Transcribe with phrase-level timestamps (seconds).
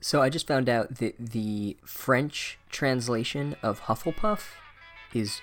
[0.00, 4.40] So I just found out that the French translation of Hufflepuff
[5.12, 5.40] is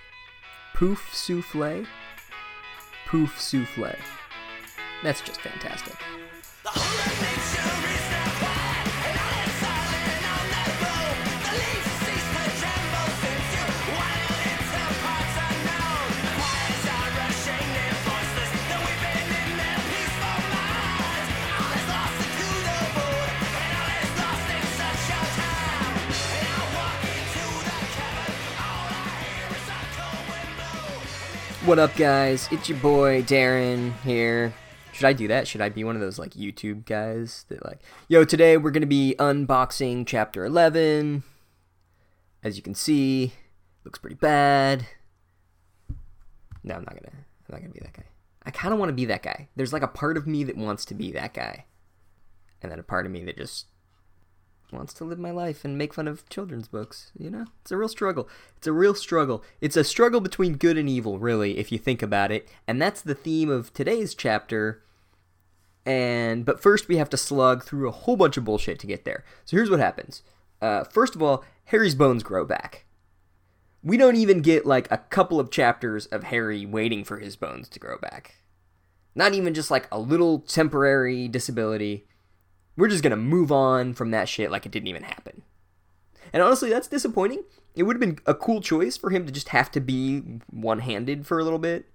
[0.76, 1.86] Poufsouffle.
[3.08, 3.96] Poof souffle.
[5.04, 5.96] That's just fantastic.
[31.68, 32.48] What up, guys?
[32.50, 34.54] It's your boy Darren here.
[34.94, 35.50] Should I do that?
[35.50, 38.86] Should I be one of those like YouTube guys that like, yo, today we're gonna
[38.86, 41.24] be unboxing chapter 11.
[42.42, 43.34] As you can see,
[43.84, 44.88] looks pretty bad.
[46.64, 47.12] No, I'm not gonna.
[47.12, 48.06] I'm not gonna be that guy.
[48.46, 49.50] I kind of want to be that guy.
[49.58, 51.66] There's like a part of me that wants to be that guy,
[52.62, 53.66] and then a part of me that just
[54.72, 57.12] wants to live my life and make fun of children's books.
[57.18, 58.28] You know, it's a real struggle.
[58.58, 59.44] It's a real struggle.
[59.62, 62.48] It's a struggle between good and evil, really, if you think about it.
[62.68, 64.84] And that's the theme of today's chapter.
[65.86, 69.06] And but first, we have to slug through a whole bunch of bullshit to get
[69.06, 69.24] there.
[69.46, 70.22] So here's what happens.
[70.62, 72.86] Uh, first of all, Harry's bones grow back.
[73.84, 77.70] We don't even get like a couple of chapters of Harry waiting for his bones
[77.70, 78.36] to grow back.
[79.16, 82.06] Not even just like a little temporary disability
[82.78, 85.42] we're just gonna move on from that shit like it didn't even happen.
[86.32, 87.44] And honestly, that's disappointing.
[87.76, 90.80] It would have been a cool choice for him to just have to be one
[90.80, 91.86] handed for a little bit.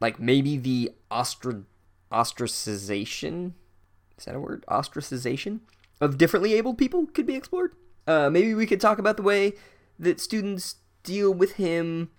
[0.00, 1.64] Like maybe the ostra-
[2.10, 3.52] ostracization
[4.22, 4.64] is that a word?
[4.68, 5.60] Ostracization
[6.00, 7.72] of differently abled people could be explored.
[8.06, 9.54] Uh, maybe we could talk about the way
[9.98, 12.10] that students deal with him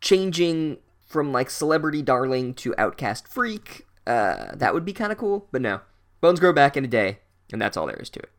[0.00, 3.86] changing from like celebrity darling to outcast freak.
[4.06, 5.80] Uh, that would be kind of cool, but no.
[6.20, 7.18] Bones grow back in a day.
[7.52, 8.30] And that's all there is to it.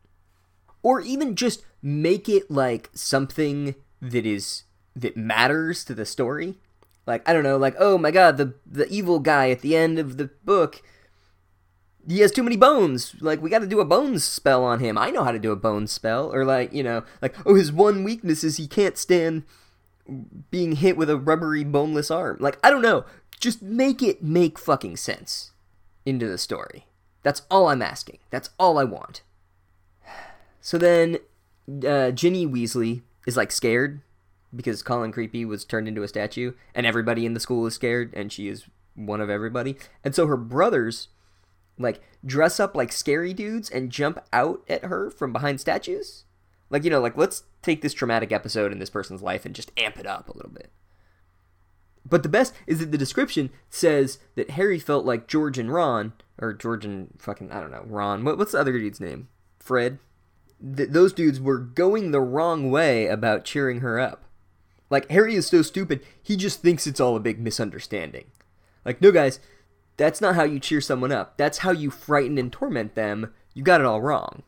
[0.81, 4.63] Or even just make it like something that is
[4.95, 6.55] that matters to the story.
[7.05, 9.99] Like I don't know, like oh my god, the the evil guy at the end
[9.99, 10.81] of the book
[12.07, 13.15] he has too many bones.
[13.21, 14.97] Like we got to do a bones spell on him.
[14.97, 17.71] I know how to do a bones spell or like, you know, like oh his
[17.71, 19.43] one weakness is he can't stand
[20.51, 22.37] being hit with a rubbery boneless arm.
[22.39, 23.05] Like I don't know,
[23.39, 25.51] just make it make fucking sense
[26.05, 26.85] into the story.
[27.23, 28.19] That's all I'm asking.
[28.29, 29.21] That's all I want.
[30.61, 31.17] So then,
[31.85, 34.01] uh, Ginny Weasley is like scared
[34.55, 38.13] because Colin Creepy was turned into a statue, and everybody in the school is scared,
[38.13, 39.77] and she is one of everybody.
[40.03, 41.07] And so her brothers
[41.79, 46.25] like dress up like scary dudes and jump out at her from behind statues.
[46.69, 49.71] Like, you know, like let's take this traumatic episode in this person's life and just
[49.77, 50.71] amp it up a little bit.
[52.05, 56.13] But the best is that the description says that Harry felt like George and Ron,
[56.39, 58.23] or George and fucking, I don't know, Ron.
[58.23, 59.29] What, what's the other dude's name?
[59.59, 59.99] Fred?
[60.75, 64.23] Th- those dudes were going the wrong way about cheering her up.
[64.89, 68.25] Like, Harry is so stupid, he just thinks it's all a big misunderstanding.
[68.85, 69.39] Like, no, guys,
[69.97, 71.37] that's not how you cheer someone up.
[71.37, 73.33] That's how you frighten and torment them.
[73.53, 74.43] You got it all wrong.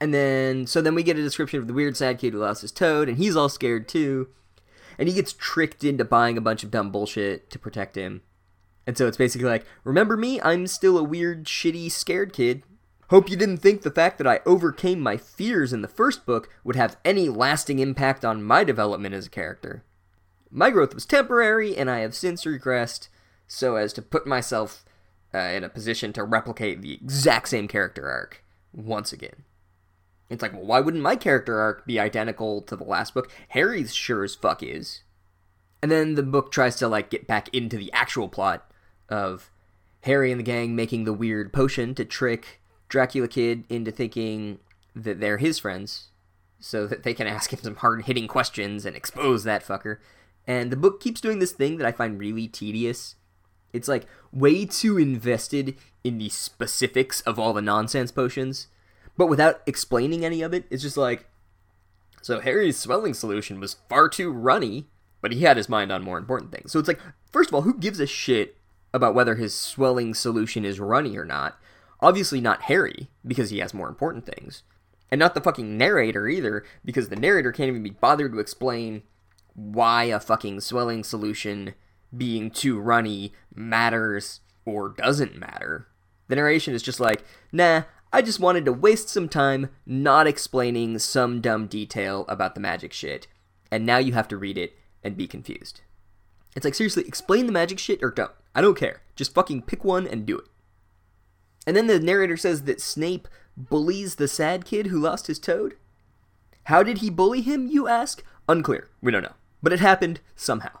[0.00, 2.62] And then, so then we get a description of the weird sad kid who lost
[2.62, 4.28] his toad, and he's all scared too
[4.98, 8.22] and he gets tricked into buying a bunch of dumb bullshit to protect him.
[8.86, 10.40] And so it's basically like, remember me?
[10.40, 12.62] I'm still a weird, shitty, scared kid.
[13.10, 16.48] Hope you didn't think the fact that I overcame my fears in the first book
[16.64, 19.84] would have any lasting impact on my development as a character.
[20.50, 23.08] My growth was temporary, and I have since regressed
[23.46, 24.84] so as to put myself
[25.34, 29.44] uh, in a position to replicate the exact same character arc once again.
[30.28, 33.30] It's like, well, why wouldn't my character arc be identical to the last book?
[33.50, 35.02] Harry's sure as fuck is.
[35.82, 38.68] And then the book tries to like get back into the actual plot
[39.08, 39.50] of
[40.02, 44.58] Harry and the gang making the weird potion to trick Dracula Kid into thinking
[44.94, 46.08] that they're his friends
[46.60, 49.98] so that they can ask him some hard hitting questions and expose that fucker.
[50.46, 53.16] And the book keeps doing this thing that I find really tedious.
[53.72, 58.68] It's like way too invested in the specifics of all the nonsense potions
[59.16, 60.66] but without explaining any of it.
[60.70, 61.26] It's just like,
[62.22, 64.88] so Harry's swelling solution was far too runny,
[65.20, 66.72] but he had his mind on more important things.
[66.72, 67.00] So it's like,
[67.32, 68.56] first of all, who gives a shit
[68.92, 71.58] about whether his swelling solution is runny or not?
[72.00, 74.62] Obviously not Harry, because he has more important things.
[75.10, 79.02] And not the fucking narrator either, because the narrator can't even be bothered to explain
[79.54, 81.74] why a fucking swelling solution
[82.16, 85.88] being too runny matters or doesn't matter.
[86.28, 87.82] The narration is just like, nah,
[88.12, 92.92] I just wanted to waste some time not explaining some dumb detail about the magic
[92.92, 93.26] shit,
[93.70, 95.82] and now you have to read it and be confused.
[96.54, 98.32] It's like, seriously, explain the magic shit or don't.
[98.56, 99.02] I don't care.
[99.14, 100.46] Just fucking pick one and do it.
[101.66, 105.76] And then the narrator says that Snape bullies the sad kid who lost his toad.
[106.64, 108.24] How did he bully him, you ask?
[108.48, 108.88] Unclear.
[109.02, 109.34] We don't know.
[109.62, 110.78] But it happened somehow.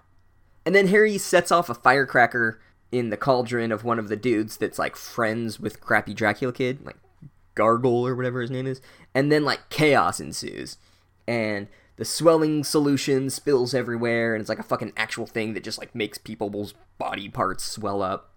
[0.64, 4.56] And then Harry sets off a firecracker in the cauldron of one of the dudes
[4.56, 6.96] that's like friends with crappy Dracula kid, like
[7.54, 8.80] Gargle or whatever his name is.
[9.14, 10.78] And then like chaos ensues.
[11.28, 15.78] And the swelling solution spills everywhere and it's like a fucking actual thing that just
[15.78, 18.32] like makes people's body parts swell up.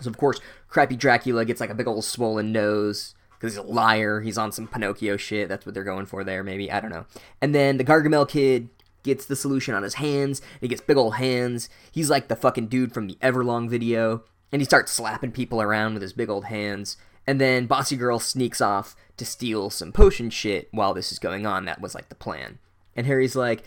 [0.00, 3.66] So of course, crappy Dracula gets like a big old swollen nose because he's a
[3.66, 4.20] liar.
[4.20, 5.48] He's on some Pinocchio shit.
[5.48, 6.70] That's what they're going for there, maybe.
[6.70, 7.06] I don't know.
[7.40, 8.70] And then the Gargamel kid
[9.02, 10.40] gets the solution on his hands.
[10.60, 11.68] he gets big old hands.
[11.92, 14.24] He's like the fucking dude from the Everlong video.
[14.50, 16.96] And he starts slapping people around with his big old hands.
[17.26, 21.46] And then Bossy Girl sneaks off to steal some potion shit while this is going
[21.46, 21.64] on.
[21.64, 22.58] That was like the plan.
[22.96, 23.64] And Harry's like,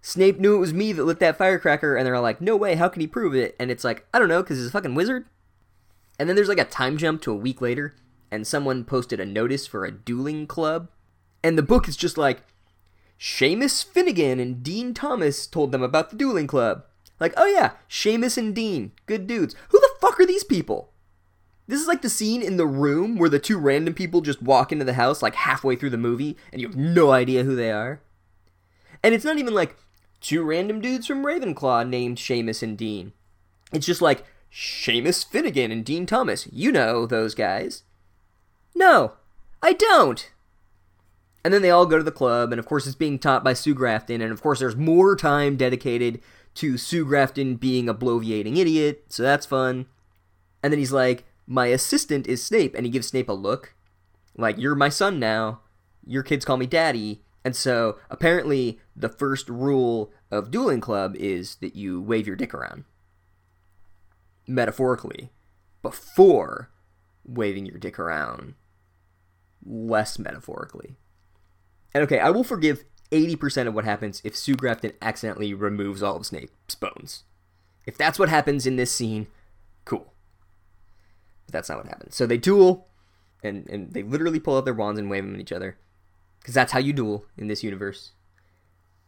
[0.00, 1.96] Snape knew it was me that lit that firecracker.
[1.96, 3.56] And they're all like, no way, how can he prove it?
[3.58, 5.26] And it's like, I don't know, because he's a fucking wizard.
[6.18, 7.94] And then there's like a time jump to a week later
[8.30, 10.88] and someone posted a notice for a dueling club.
[11.42, 12.42] And the book is just like,
[13.18, 16.84] Seamus Finnigan and Dean Thomas told them about the dueling club.
[17.20, 19.54] Like, oh yeah, Seamus and Dean, good dudes.
[19.68, 20.90] Who the fuck are these people?
[21.66, 24.72] This is like the scene in the room where the two random people just walk
[24.72, 27.70] into the house like halfway through the movie and you have no idea who they
[27.70, 28.02] are.
[29.04, 29.76] And it's not even like
[30.22, 33.12] two random dudes from Ravenclaw named Seamus and Dean.
[33.70, 36.48] It's just like Seamus Finnigan and Dean Thomas.
[36.50, 37.82] You know those guys.
[38.74, 39.12] No,
[39.62, 40.32] I don't.
[41.44, 43.52] And then they all go to the club, and of course, it's being taught by
[43.52, 46.22] Sue Grafton, and of course, there's more time dedicated
[46.54, 49.84] to Sue Grafton being a bloviating idiot, so that's fun.
[50.62, 53.74] And then he's like, My assistant is Snape, and he gives Snape a look.
[54.38, 55.60] Like, you're my son now.
[56.06, 57.23] Your kids call me daddy.
[57.44, 62.54] And so, apparently, the first rule of Dueling Club is that you wave your dick
[62.54, 62.84] around.
[64.46, 65.30] Metaphorically.
[65.82, 66.70] Before
[67.24, 68.54] waving your dick around
[69.64, 70.96] less metaphorically.
[71.92, 76.16] And okay, I will forgive 80% of what happens if Sue Grafton accidentally removes all
[76.16, 77.24] of Snape's bones.
[77.86, 79.26] If that's what happens in this scene,
[79.84, 80.12] cool.
[81.46, 82.16] But that's not what happens.
[82.16, 82.88] So they duel,
[83.42, 85.76] and, and they literally pull out their wands and wave them at each other.
[86.44, 88.12] Because that's how you duel in this universe.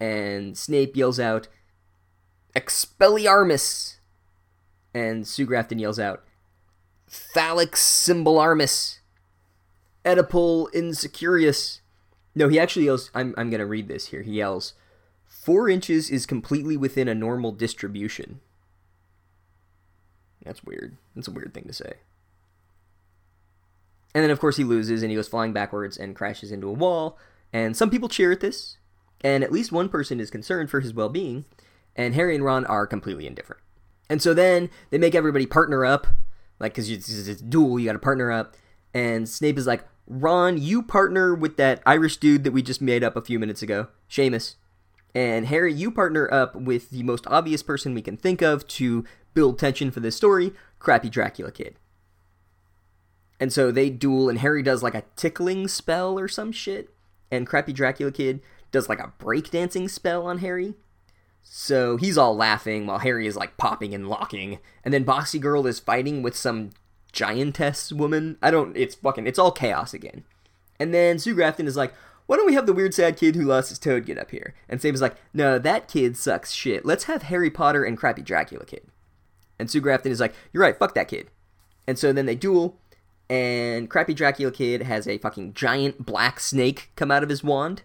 [0.01, 1.49] And Snape yells out,
[2.55, 3.97] Expelliarmus!
[4.95, 6.25] And Sue Grafton yells out,
[7.07, 9.01] Phallic Symbolarmus!
[10.07, 11.81] Oedipal Insecurius.
[12.35, 13.11] No, he actually yells.
[13.15, 14.23] I'm, I'm going to read this here.
[14.23, 14.73] He yells,
[15.27, 18.41] Four inches is completely within a normal distribution.
[20.43, 20.97] That's weird.
[21.15, 21.95] That's a weird thing to say.
[24.17, 26.73] And then, of course, he loses and he goes flying backwards and crashes into a
[26.73, 27.19] wall.
[27.53, 28.79] And some people cheer at this,
[29.21, 31.45] and at least one person is concerned for his well being,
[31.95, 33.61] and Harry and Ron are completely indifferent.
[34.09, 36.07] And so then they make everybody partner up,
[36.59, 38.57] like, because it's, it's duel, you gotta partner up.
[38.95, 43.05] And Snape is like, Ron, you partner with that Irish dude that we just made
[43.05, 44.55] up a few minutes ago, Seamus.
[45.15, 49.05] And Harry, you partner up with the most obvious person we can think of to
[49.35, 51.77] build tension for this story, Crappy Dracula Kid.
[53.39, 56.91] And so they duel, and Harry does like a tickling spell or some shit,
[57.31, 58.41] and Crappy Dracula Kid
[58.73, 60.75] does like a breakdancing spell on Harry.
[61.43, 65.67] So he's all laughing while Harry is like popping and locking, and then Bossy Girl
[65.67, 66.71] is fighting with some
[67.13, 68.39] giantess woman.
[68.43, 68.77] I don't.
[68.77, 69.27] It's fucking.
[69.27, 70.25] It's all chaos again.
[70.81, 71.95] And then Sue Grafton is like,
[72.27, 74.55] why don't we have the weird sad kid who lost his toad get up here?
[74.69, 76.85] And is like, no, that kid sucks shit.
[76.85, 78.83] Let's have Harry Potter and crappy Dracula kid.
[79.59, 81.29] And Sue Grafton is like, you're right, fuck that kid.
[81.87, 82.79] And so then they duel,
[83.29, 87.83] and crappy Dracula kid has a fucking giant black snake come out of his wand.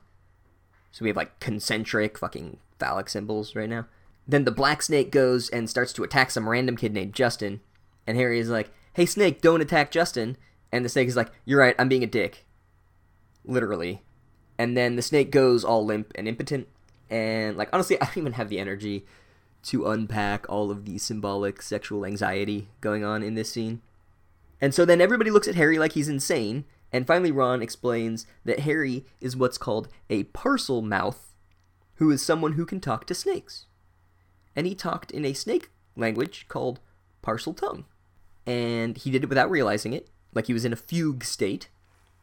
[0.91, 3.87] So we have like concentric fucking phallic symbols right now.
[4.27, 7.61] Then the black snake goes and starts to attack some random kid named Justin.
[8.05, 10.37] And Harry is like, hey, Snake, don't attack Justin.
[10.71, 12.45] And the snake is like, you're right, I'm being a dick.
[13.43, 14.03] Literally.
[14.57, 16.67] And then the snake goes all limp and impotent.
[17.09, 19.05] And, like, honestly, I don't even have the energy
[19.63, 23.81] to unpack all of the symbolic sexual anxiety going on in this scene.
[24.61, 26.65] And so then everybody looks at Harry like he's insane.
[26.93, 31.33] And finally, Ron explains that Harry is what's called a Parselmouth,
[31.95, 33.65] who is someone who can talk to snakes.
[34.55, 36.79] And he talked in a snake language called
[37.23, 37.85] Parseltongue
[38.45, 41.69] and he did it without realizing it, like he was in a fugue state.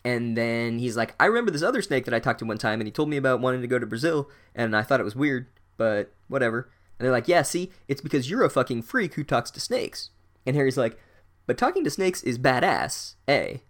[0.04, 2.80] And then he's like, I remember this other snake that I talked to one time,
[2.80, 5.16] and he told me about wanting to go to Brazil, and I thought it was
[5.16, 6.71] weird, but whatever.
[6.99, 10.11] And they're like, Yeah, see, it's because you're a fucking freak who talks to snakes.
[10.47, 10.99] And Harry's like,
[11.49, 13.62] But talking to snakes is badass, A.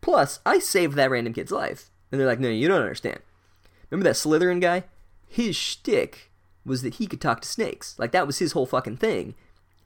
[0.00, 1.90] Plus, I saved that random kid's life.
[2.10, 3.20] And they're like, No, you don't understand.
[3.88, 4.82] Remember that Slytherin guy?
[5.28, 6.32] His shtick
[6.64, 7.96] was that he could talk to snakes.
[8.00, 9.36] Like, that was his whole fucking thing.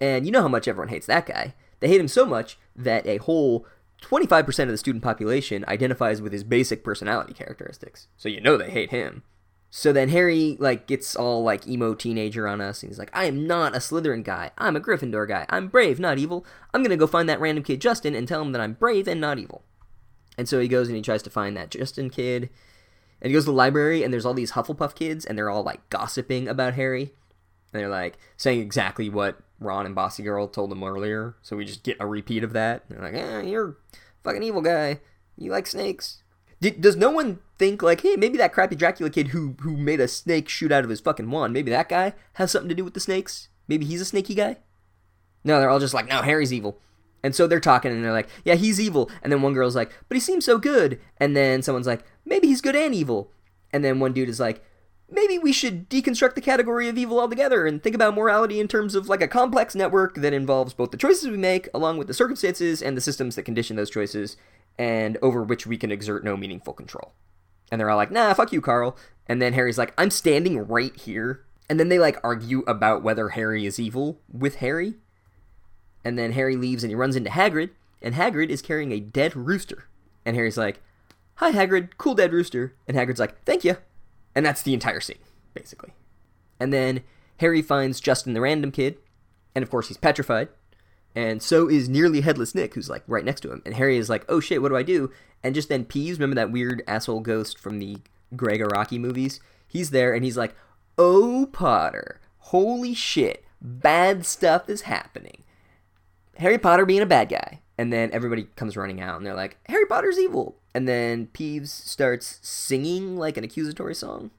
[0.00, 1.54] And you know how much everyone hates that guy.
[1.81, 3.66] They hate him so much that a whole
[4.00, 8.09] 25% of the student population identifies with his basic personality characteristics.
[8.16, 9.23] So you know they hate him.
[9.75, 13.25] So then Harry like gets all like emo teenager on us and he's like, I
[13.25, 14.50] am not a Slytherin guy.
[14.59, 15.47] I'm a Gryffindor guy.
[15.49, 16.45] I'm brave, not evil.
[16.75, 19.19] I'm gonna go find that random kid Justin and tell him that I'm brave and
[19.19, 19.64] not evil.
[20.37, 22.50] And so he goes and he tries to find that Justin kid.
[23.23, 25.62] And he goes to the library and there's all these Hufflepuff kids and they're all
[25.62, 27.14] like gossiping about Harry.
[27.73, 31.35] And they're like saying exactly what Ron and Bossy Girl told him earlier.
[31.41, 32.85] So we just get a repeat of that.
[32.91, 33.79] And they're like, eh, you're
[34.23, 35.00] fucking evil guy.
[35.38, 36.22] You like snakes.
[36.62, 39.99] Did, does no one think like, hey, maybe that crappy Dracula kid who who made
[39.99, 42.85] a snake shoot out of his fucking wand, maybe that guy has something to do
[42.85, 43.49] with the snakes?
[43.66, 44.59] Maybe he's a snaky guy?
[45.42, 46.78] No, they're all just like, no, Harry's evil.
[47.25, 49.11] And so they're talking and they're like, yeah, he's evil.
[49.23, 51.00] And then one girl's like, but he seems so good.
[51.16, 53.33] And then someone's like, maybe he's good and evil.
[53.73, 54.64] And then one dude is like,
[55.11, 58.95] maybe we should deconstruct the category of evil altogether and think about morality in terms
[58.95, 62.14] of like a complex network that involves both the choices we make along with the
[62.14, 64.37] circumstances and the systems that condition those choices
[64.79, 67.12] and over which we can exert no meaningful control.
[67.71, 68.97] And they're all like, nah, fuck you, Carl.
[69.26, 71.45] And then Harry's like, I'm standing right here.
[71.69, 74.95] And then they like argue about whether Harry is evil with Harry.
[76.05, 79.37] And then Harry leaves and he runs into Hagrid, and Hagrid is carrying a dead
[79.37, 79.88] rooster.
[80.25, 80.83] And Harry's like,
[81.37, 82.75] Hi, Hagrid, cool dead rooster.
[82.87, 83.76] And Hagrid's like, Thank you.
[84.35, 85.19] And that's the entire scene,
[85.55, 85.93] basically.
[86.59, 87.02] And then
[87.38, 88.99] Harry finds Justin the random kid,
[89.55, 90.49] and of course he's petrified
[91.14, 93.62] and so is nearly headless Nick, who's like right next to him.
[93.64, 95.11] And Harry is like, "Oh shit, what do I do?"
[95.42, 97.99] And just then Peeves, remember that weird asshole ghost from the
[98.35, 99.40] Gregg Araki movies?
[99.66, 100.54] He's there, and he's like,
[100.97, 105.42] "Oh Potter, holy shit, bad stuff is happening."
[106.38, 109.59] Harry Potter being a bad guy, and then everybody comes running out, and they're like,
[109.66, 114.31] "Harry Potter's evil." And then Peeves starts singing like an accusatory song,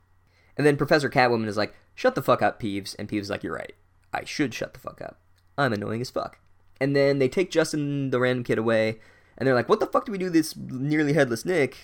[0.57, 3.43] and then Professor Catwoman is like, "Shut the fuck up, Peeves." And Peeves is like,
[3.43, 3.73] "You're right.
[4.11, 5.19] I should shut the fuck up.
[5.57, 6.39] I'm annoying as fuck."
[6.83, 8.99] And then they take Justin, the random kid, away,
[9.37, 11.77] and they're like, "What the fuck do we do this nearly headless Nick?"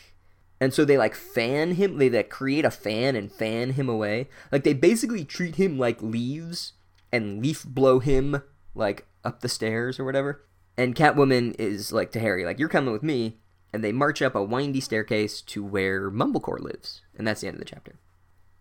[0.60, 2.00] And so they like fan him.
[2.00, 4.28] They like create a fan and fan him away.
[4.52, 6.74] Like they basically treat him like leaves
[7.14, 8.42] and leaf blow him
[8.76, 10.44] like up the stairs or whatever.
[10.78, 13.40] And Catwoman is like to Harry, like, "You're coming with me."
[13.72, 17.56] And they march up a windy staircase to where Mumblecore lives, and that's the end
[17.56, 18.00] of the chapter.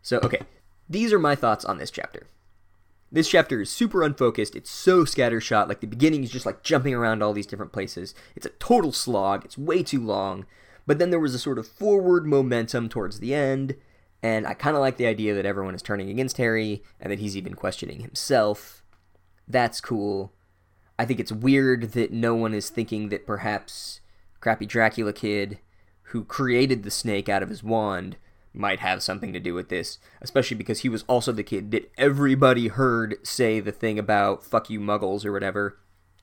[0.02, 0.42] So okay,
[0.88, 2.28] these are my thoughts on this chapter.
[3.10, 4.54] This chapter is super unfocused.
[4.54, 5.68] It's so scattershot.
[5.68, 8.14] Like the beginning is just like jumping around all these different places.
[8.36, 9.44] It's a total slog.
[9.44, 10.44] It's way too long.
[10.86, 13.76] But then there was a sort of forward momentum towards the end,
[14.22, 17.18] and I kind of like the idea that everyone is turning against Harry and that
[17.18, 18.82] he's even questioning himself.
[19.46, 20.32] That's cool.
[20.98, 24.00] I think it's weird that no one is thinking that perhaps
[24.40, 25.58] crappy Dracula kid
[26.04, 28.16] who created the snake out of his wand
[28.58, 31.90] might have something to do with this, especially because he was also the kid that
[31.96, 35.78] everybody heard say the thing about fuck you muggles or whatever,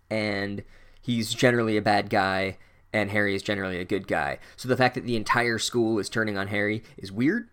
[0.10, 0.64] and
[1.02, 2.58] he's generally a bad guy,
[2.94, 4.40] and Harry is generally a good guy.
[4.56, 7.50] So the fact that the entire school is turning on Harry is weird,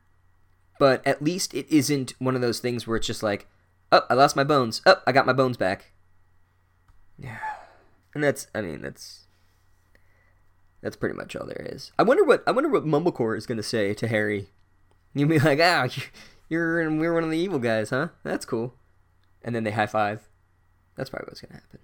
[0.78, 3.46] but at least it isn't one of those things where it's just like,
[3.90, 4.82] oh, I lost my bones.
[4.84, 5.92] Oh, I got my bones back.
[7.18, 7.38] Yeah.
[8.14, 9.26] And that's, I mean, that's
[10.82, 11.92] that's pretty much all there is.
[11.98, 14.48] I wonder what I wonder what Mumblecore is going to say to Harry
[15.14, 15.88] You'd be like, ah,
[16.48, 18.08] you're we're one of the evil guys, huh?
[18.22, 18.74] That's cool.
[19.42, 20.28] And then they high five.
[20.96, 21.80] That's probably what's gonna happen.